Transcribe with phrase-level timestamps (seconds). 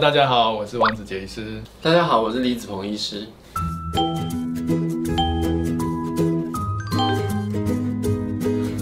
[0.00, 1.62] 大家好，我是王子杰医师。
[1.80, 3.28] 大家好，我是李子鹏医师。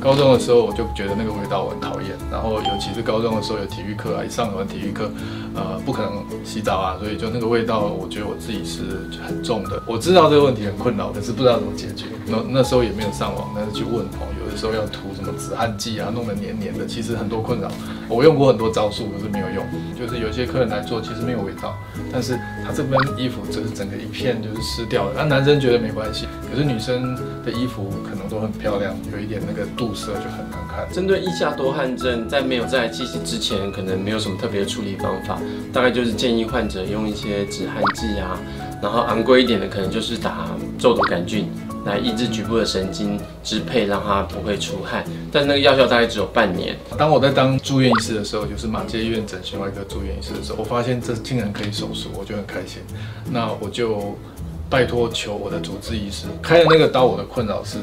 [0.01, 5.11] 高中的时候我就觉得那个味道我很讨厌，然后尤其是高中的时候有体育课啊，一上完体育课，
[5.54, 8.82] 呃，不可能洗澡啊，所以就那个味道，我觉得我自己是
[9.24, 9.82] 很重的。
[9.86, 12.06] 我知道这个问题很困扰，可是不知道怎么解决。
[12.26, 17.70] 那那时候也没有上网，但是去问哦，有的时候要涂什么止汗剂啊，弄得黏黏的，其实很多困扰。
[18.09, 19.64] 我用过很多招数，可是没有用。
[19.98, 21.74] 就是有些客人来做，其实没有味道，
[22.12, 25.12] 但是他这边衣服就是整个一片就是湿掉了。
[25.16, 29.92] 那男生觉得没关系，可是女生的衣服可能都很漂亮，有一点那个度。
[29.94, 30.91] 色就很难看。
[30.91, 35.38] 针对腋下多汗症，在没有在机器之前，可能没有什么特别的处理方法，
[35.73, 38.38] 大概就是建议患者用一些止汗剂啊，
[38.83, 41.48] 然后昂贵一点的，可能就是打皱毒杆菌
[41.84, 45.05] 来抑制局部的神经支配，让它不会出汗。
[45.33, 46.77] 但那个药效大概只有半年。
[46.97, 52.83] 当我在当住院医师的时候，就是马街医院整形外科住院医师的时候，我发现这竟然可以手术，我就很开心。
[53.30, 54.16] 那我就
[54.70, 57.78] 拜托求我的主治医师开了那个刀，我的困扰是。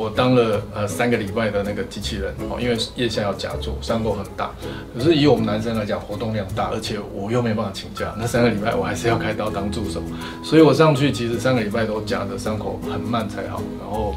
[0.00, 4.50] 我当了呃三个礼拜的那个机器人哦，因为腋下要夹住，伤口很大。
[4.96, 10.02] 可是以我们男生来讲，活动量大，而且我又没办法请假，那三个礼拜我还是要开刀当助手，
[10.42, 14.14] 所以我上去其实三个礼拜都夹的，伤口很慢才好，然后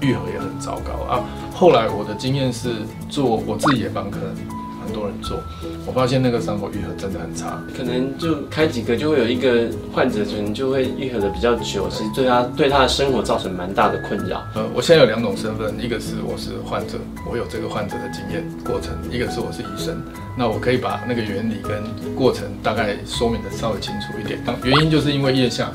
[0.00, 1.24] 愈合也很糟糕啊。
[1.52, 2.68] 后来我的经验是
[3.08, 4.63] 做我自己也帮客人。
[4.84, 5.38] 很多人做，
[5.86, 14.44] 我发现那个伤口愈合真的很差，可能就开几个就会有一个患者可能就会愈合的比较久，其实对他对他的生活造成蛮大的困扰。
[14.54, 16.98] 呃，我现在有两种身份，一个是我是患者，
[17.30, 19.96] 我有这个患者的经验过程；一个是我是医生，
[20.36, 21.82] 那我可以把那个原理跟
[22.14, 24.38] 过程大概说明的稍微清楚一点。
[24.62, 25.70] 原因就是因为腋下，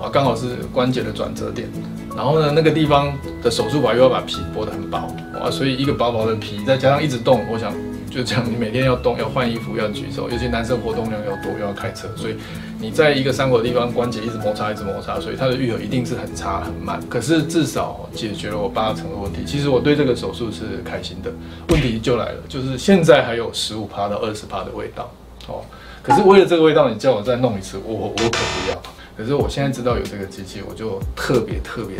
[0.00, 1.68] 哇，刚好是关节的转折点，
[2.16, 7.72] 然后呢，那个地方的手术法又要把皮剥得很薄，哇，所以一个薄薄的皮再加上一直动，我想。
[8.10, 12.34] 就这样，你每天要动，要换衣服，要举手，尤其男生活动量要多，又要开车，所以
[12.80, 17.00] 你在一个伤口的地方关节一直摩擦，一直摩擦，所以它的愈合一定是很差很慢。
[17.08, 19.44] 可是至少解决了我八成的问题。
[19.46, 21.30] 其实我对这个手术是开心的。
[21.68, 25.10] 问题就来了，就是现在还有十五趴到二十趴的味道
[25.46, 25.62] 哦。
[26.02, 28.82] 可是为了这个味道，你叫我再弄一次，我我可不要。
[29.20, 31.98] 可是我现在知道有这个机器，我就特别特别。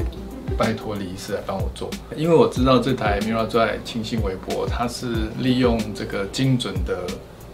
[0.59, 5.07] 拜托李医师来帮我做，因为我知道这台 Miradry 清新微波，它是
[5.39, 7.05] 利用这个精准的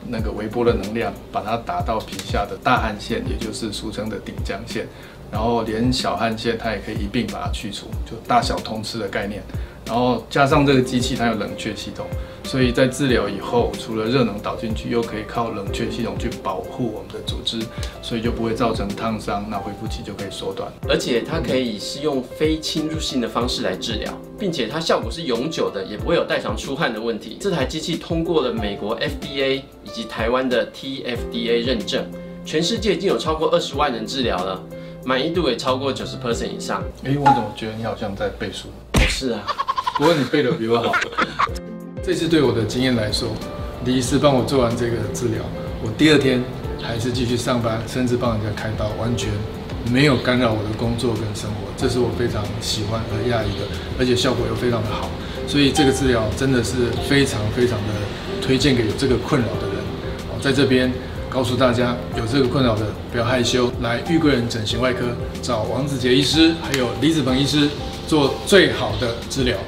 [0.09, 4.87] 那个微波的能量，把它打到皮下的大汗腺，也就是俗称的顶浆腺，
[5.31, 9.43] 然后连小汗腺它也可以一并把它去除，就大小通吃的概念。
[9.85, 12.07] 然后加上这个机器，它有冷却系统，
[12.47, 17.59] 所以在治疗以后，除了热能导进去，又可以靠冷却系统去保护我们的组织，
[18.01, 20.73] 所以就不会造成烫伤，那恢复期就可以缩短。
[20.89, 27.37] 而且它可以是用非侵入性的方式来治疗，并且它效果是永久的，也不会有代偿出汗的问题。
[27.41, 32.07] 这台机器通过了美国 FDA 以及台湾的 TFDA 认证，
[32.45, 34.63] 全世界已经有超过二十万人治疗了，
[35.05, 36.83] 满意度也超过九十 percent 以上。
[37.03, 38.69] 哎，我怎么觉得你好像在背书？
[39.09, 39.43] 是啊。
[39.99, 40.93] 不过你背的比我好。
[42.07, 43.31] 这次对我的经验来说，
[43.85, 45.43] 李医师帮我做完这个治疗，
[45.83, 46.41] 我第二天
[46.81, 49.29] 还是继续上班，甚至帮人家开刀，完全
[49.91, 51.67] 没有干扰我的工作跟生活。
[51.77, 53.67] 这是我非常喜欢和讶异的，
[53.99, 55.11] 而且效果又非常的好。
[55.49, 56.75] 所以这个治疗真的是
[57.09, 57.95] 非常非常的
[58.41, 59.77] 推荐给有这个困扰的人。
[60.29, 60.93] 好，在这边
[61.29, 65.07] 告诉大家，有这个困扰的不要害羞，来玉贵人整形外科
[65.43, 67.69] 找王子杰医师，还有李子鹏医师
[68.07, 69.59] 做最好的治疗。